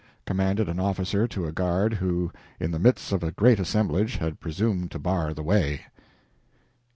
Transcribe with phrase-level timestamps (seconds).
[0.25, 4.39] commanded an officer to a guard who, in the midst of a great assemblage, had
[4.39, 5.81] presumed to bar the way.